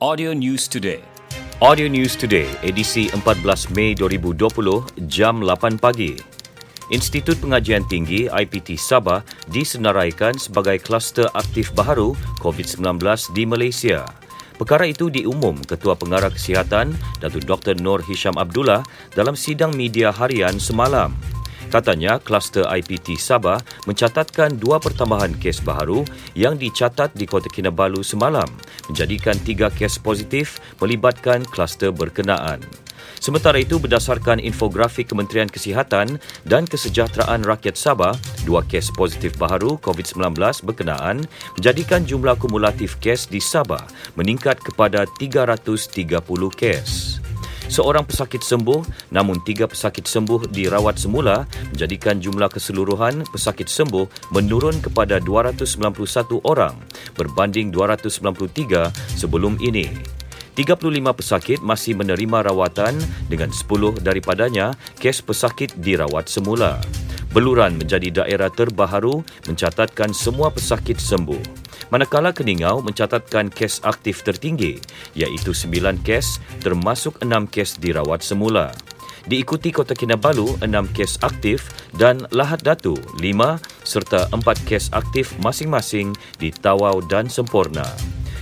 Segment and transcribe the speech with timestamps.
[0.00, 1.04] Audio News Today.
[1.60, 6.16] Audio News Today, edisi 14 Mei 2020, jam 8 pagi.
[6.88, 9.20] Institut Pengajian Tinggi IPT Sabah
[9.52, 12.96] disenaraikan sebagai kluster aktif baharu COVID-19
[13.36, 14.08] di Malaysia.
[14.56, 17.76] Perkara itu diumum Ketua Pengarah Kesihatan Datuk Dr.
[17.76, 18.80] Nur Hisham Abdullah
[19.12, 21.12] dalam sidang media harian semalam.
[21.70, 26.02] Katanya, kluster IPT Sabah mencatatkan dua pertambahan kes baharu
[26.34, 28.50] yang dicatat di Kota Kinabalu semalam,
[28.90, 32.58] menjadikan tiga kes positif melibatkan kluster berkenaan.
[33.20, 40.40] Sementara itu, berdasarkan infografik Kementerian Kesihatan dan Kesejahteraan Rakyat Sabah, dua kes positif baharu COVID-19
[40.66, 41.22] berkenaan
[41.54, 43.84] menjadikan jumlah kumulatif kes di Sabah
[44.18, 46.18] meningkat kepada 330
[46.56, 47.09] kes
[47.70, 54.82] seorang pesakit sembuh namun tiga pesakit sembuh dirawat semula menjadikan jumlah keseluruhan pesakit sembuh menurun
[54.82, 56.74] kepada 291 orang
[57.14, 59.86] berbanding 293 sebelum ini.
[60.58, 62.98] 35 pesakit masih menerima rawatan
[63.30, 66.82] dengan 10 daripadanya kes pesakit dirawat semula.
[67.30, 74.78] Beluran menjadi daerah terbaharu mencatatkan semua pesakit sembuh manakala Keningau mencatatkan kes aktif tertinggi
[75.18, 78.72] iaitu 9 kes termasuk 6 kes dirawat semula.
[79.28, 86.16] Diikuti Kota Kinabalu 6 kes aktif dan Lahad Datu 5 serta 4 kes aktif masing-masing
[86.40, 87.84] di Tawau dan Sempurna.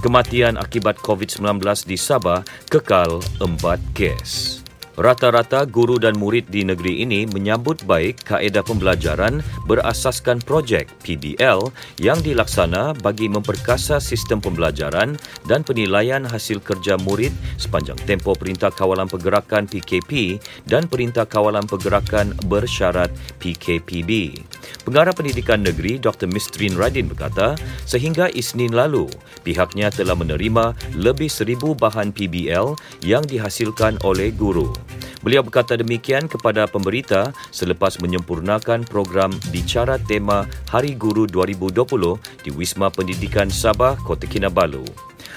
[0.00, 3.52] Kematian akibat COVID-19 di Sabah kekal 4
[3.94, 4.61] kes.
[4.92, 12.20] Rata-rata guru dan murid di negeri ini menyambut baik kaedah pembelajaran berasaskan projek PBL yang
[12.20, 15.16] dilaksana bagi memperkasa sistem pembelajaran
[15.48, 20.36] dan penilaian hasil kerja murid sepanjang tempoh Perintah Kawalan Pergerakan PKP
[20.68, 23.08] dan Perintah Kawalan Pergerakan Bersyarat
[23.40, 24.44] PKPB.
[24.84, 26.28] Pengarah Pendidikan Negeri Dr.
[26.28, 27.56] Mistrin Radin berkata,
[27.88, 29.08] sehingga Isnin lalu,
[29.40, 32.76] pihaknya telah menerima lebih seribu bahan PBL
[33.06, 34.74] yang dihasilkan oleh guru.
[35.22, 42.90] Beliau berkata demikian kepada pemberita selepas menyempurnakan program bicara tema Hari Guru 2020 di Wisma
[42.90, 44.82] Pendidikan Sabah, Kota Kinabalu.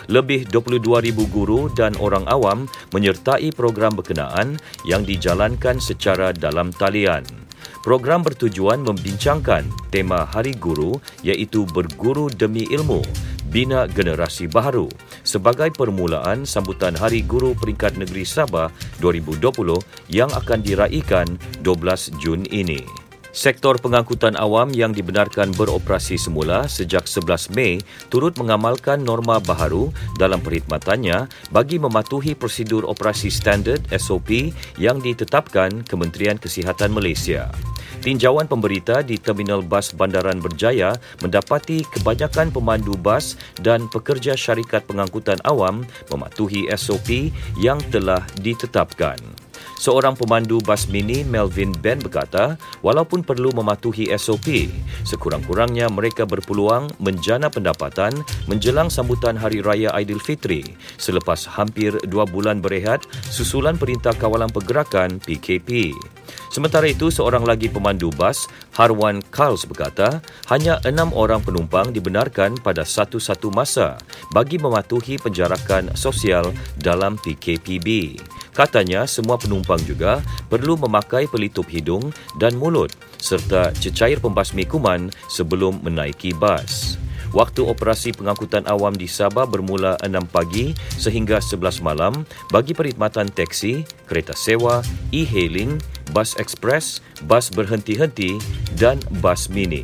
[0.10, 2.66] Lebih 22,000 guru dan orang awam
[2.98, 4.58] menyertai program berkenaan
[4.90, 7.22] yang dijalankan secara dalam talian.
[7.86, 13.06] Program bertujuan membincangkan tema Hari Guru iaitu Berguru Demi Ilmu
[13.56, 14.92] Bina Generasi Baharu
[15.24, 18.68] sebagai permulaan sambutan Hari Guru Peringkat Negeri Sabah
[19.00, 19.80] 2020
[20.12, 21.24] yang akan diraikan
[21.64, 22.84] 12 Jun ini.
[23.32, 27.80] Sektor pengangkutan awam yang dibenarkan beroperasi semula sejak 11 Mei
[28.12, 29.88] turut mengamalkan norma baharu
[30.20, 37.56] dalam perkhidmatannya bagi mematuhi prosedur operasi standard SOP yang ditetapkan Kementerian Kesihatan Malaysia.
[38.06, 40.94] Tinjauan pemberita di Terminal Bas Bandaran Berjaya
[41.26, 43.34] mendapati kebanyakan pemandu bas
[43.66, 45.82] dan pekerja syarikat pengangkutan awam
[46.14, 49.45] mematuhi SOP yang telah ditetapkan.
[49.76, 54.72] Seorang pemandu bas mini Melvin Ben berkata, walaupun perlu mematuhi SOP,
[55.04, 58.16] sekurang-kurangnya mereka berpeluang menjana pendapatan
[58.48, 60.64] menjelang sambutan Hari Raya Aidilfitri
[60.96, 65.92] selepas hampir dua bulan berehat susulan Perintah Kawalan Pergerakan PKP.
[66.50, 68.48] Sementara itu, seorang lagi pemandu bas,
[68.80, 74.00] Harwan Karls berkata, hanya enam orang penumpang dibenarkan pada satu-satu masa
[74.32, 78.16] bagi mematuhi penjarakan sosial dalam PKPB.
[78.56, 85.84] Katanya, semua penumpang juga perlu memakai pelitup hidung dan mulut serta cecair pembasmi kuman sebelum
[85.84, 86.96] menaiki bas.
[87.36, 93.84] Waktu operasi pengangkutan awam di Sabah bermula 6 pagi sehingga 11 malam bagi perkhidmatan teksi,
[94.08, 94.80] kereta sewa,
[95.12, 95.76] e-hailing,
[96.16, 98.40] bas ekspres, bas berhenti-henti
[98.80, 99.84] dan bas mini.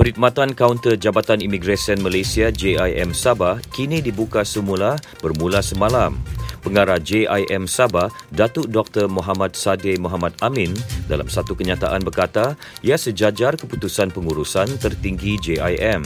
[0.00, 6.16] Perkhidmatan kaunter Jabatan Imigresen Malaysia JIM Sabah kini dibuka semula bermula semalam.
[6.60, 9.06] Pengarah JIM Sabah, Datuk Dr.
[9.06, 10.74] Muhammad Sade Muhammad Amin
[11.08, 12.54] dalam satu kenyataan berkata,
[12.84, 16.04] ia sejajar keputusan pengurusan tertinggi JIM.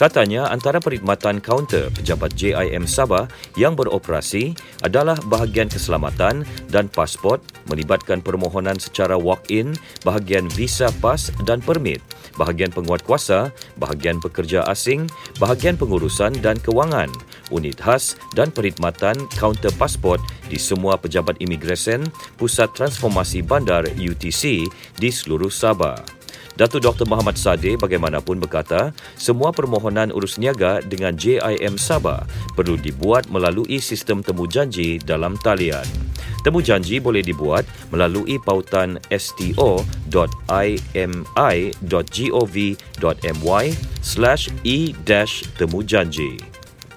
[0.00, 3.28] Katanya antara perkhidmatan kaunter pejabat JIM Sabah
[3.60, 11.60] yang beroperasi adalah bahagian keselamatan dan pasport melibatkan permohonan secara walk-in, bahagian visa pas dan
[11.60, 12.00] permit,
[12.40, 15.04] bahagian penguatkuasa, bahagian pekerja asing,
[15.36, 17.12] bahagian pengurusan dan kewangan,
[17.52, 22.08] unit khas dan perkhidmatan kaunter pasport di semua pejabat imigresen
[22.40, 23.84] Pusat Transformasi Bandar
[24.30, 24.70] UTC
[25.02, 25.98] di seluruh Sabah.
[26.54, 27.10] Datuk Dr.
[27.10, 32.22] Muhammad Sade bagaimanapun berkata, semua permohonan urus niaga dengan JIM Sabah
[32.54, 35.82] perlu dibuat melalui sistem temu janji dalam talian.
[36.46, 39.76] Temu janji boleh dibuat melalui pautan sto.imi.gov.my
[44.00, 46.49] slash e-temujanji.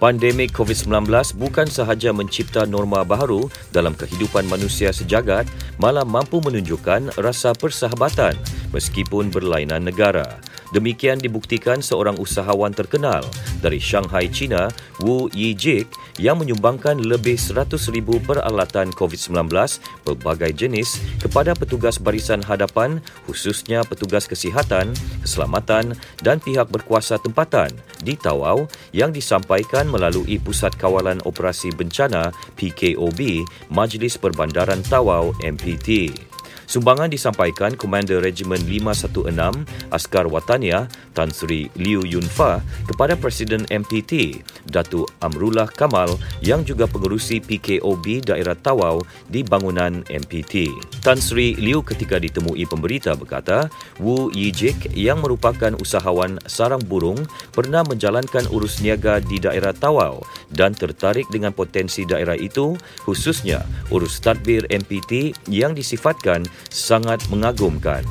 [0.04, 1.08] Pandemik COVID-19
[1.40, 5.48] bukan sahaja mencipta norma baharu dalam kehidupan manusia sejagat,
[5.80, 8.36] malah mampu menunjukkan rasa persahabatan
[8.76, 10.44] meskipun berlainan negara.
[10.74, 13.22] Demikian dibuktikan seorang usahawan terkenal
[13.62, 14.74] dari Shanghai, China,
[15.06, 15.86] Wu Yijik
[16.18, 17.78] yang menyumbangkan lebih 100,000
[18.26, 19.54] peralatan COVID-19
[20.02, 25.94] pelbagai jenis kepada petugas barisan hadapan khususnya petugas kesihatan, keselamatan
[26.26, 27.70] dan pihak berkuasa tempatan
[28.02, 28.66] di Tawau
[28.98, 36.33] yang disampaikan melalui Pusat Kawalan Operasi Bencana PKOB Majlis Perbandaran Tawau MPT.
[36.74, 44.42] Sumbangan disampaikan Komander Regimen 516 Askar Watania Tan Sri Liu Yun Fa kepada Presiden MPT
[44.66, 50.74] Datu Amrullah Kamal yang juga pengerusi PKOB Daerah Tawau di bangunan MPT.
[51.06, 53.70] Tan Sri Liu ketika ditemui pemberita berkata,
[54.02, 57.22] Wu Yijik yang merupakan usahawan sarang burung
[57.54, 62.74] pernah menjalankan urus niaga di daerah Tawau dan tertarik dengan potensi daerah itu
[63.06, 63.62] khususnya
[63.94, 68.04] urus tadbir MPT yang disifatkan sangat mengagumkan.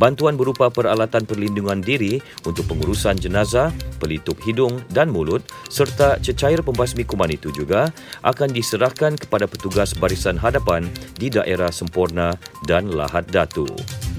[0.00, 7.04] Bantuan berupa peralatan perlindungan diri untuk pengurusan jenazah, pelitup hidung dan mulut serta cecair pembasmi
[7.04, 7.92] kuman itu juga
[8.24, 10.88] akan diserahkan kepada petugas barisan hadapan
[11.20, 12.34] di daerah sempurna
[12.64, 13.68] dan lahat datu.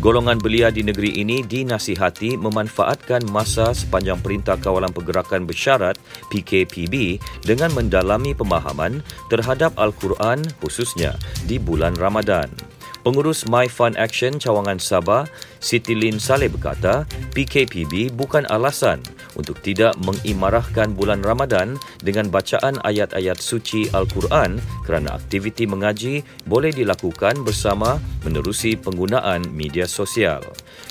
[0.03, 5.95] Golongan belia di negeri ini dinasihati memanfaatkan masa sepanjang Perintah Kawalan Pergerakan Bersyarat
[6.27, 8.99] PKPB dengan mendalami pemahaman
[9.31, 11.15] terhadap Al-Quran khususnya
[11.47, 12.72] di bulan Ramadan.
[13.03, 15.27] Pengurus My Fund Action Cawangan Sabah,
[15.59, 17.03] Siti Lin Saleh berkata,
[17.35, 19.03] PKPB bukan alasan
[19.35, 24.55] untuk tidak mengimarahkan bulan Ramadan dengan bacaan ayat-ayat suci Al-Quran
[24.87, 30.39] kerana aktiviti mengaji boleh dilakukan bersama menerusi penggunaan media sosial.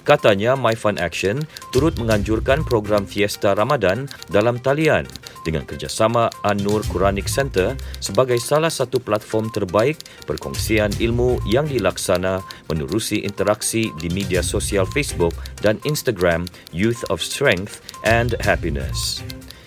[0.02, 5.06] Katanya, My Fund Action turut menganjurkan program Fiesta Ramadan dalam talian
[5.42, 13.22] dengan kerjasama An-Nur Quranic Center sebagai salah satu platform terbaik perkongsian ilmu yang dilaksana menerusi
[13.22, 19.22] interaksi di media sosial Facebook dan Instagram Youth of Strength and Happiness.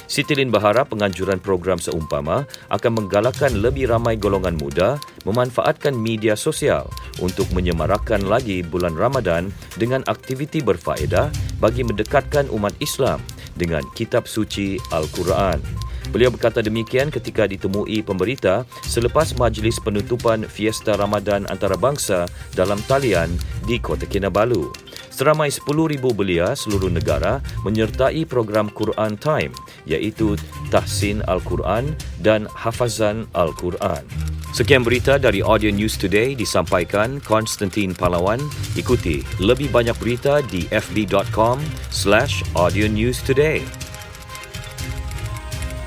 [0.06, 6.88] Siti Lin berharap penganjuran program seumpama akan menggalakkan lebih ramai golongan muda memanfaatkan media sosial
[7.20, 13.20] untuk menyemarakkan lagi bulan Ramadan dengan aktiviti berfaedah bagi mendekatkan umat Islam
[13.58, 15.86] dengan kitab suci Al-Quran.
[16.14, 23.34] Beliau berkata demikian ketika ditemui pemberita selepas majlis penutupan Fiesta Ramadan Antarabangsa dalam talian
[23.66, 24.70] di Kota Kinabalu.
[25.10, 29.56] Seramai 10,000 belia seluruh negara menyertai program Quran Time
[29.88, 30.36] iaitu
[30.70, 34.35] Tahsin Al-Quran dan Hafazan Al-Quran.
[34.56, 38.40] Sekian berita dari Audio News Today disampaikan Konstantin Palawan.
[38.80, 41.60] Ikuti lebih banyak berita di fb.com
[41.92, 43.60] slash audio news today.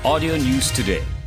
[0.05, 1.18] Audio News Today.